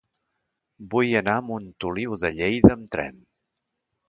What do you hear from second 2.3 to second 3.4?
Lleida amb tren.